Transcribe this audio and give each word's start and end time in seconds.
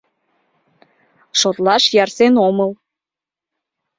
Шотлаш 1.39 1.83
ярсен 2.03 2.33
омыл... 2.47 2.71